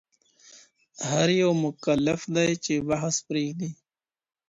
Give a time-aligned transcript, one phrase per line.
[1.09, 3.69] هر يو مکلف دی، چي بحث پريږدي.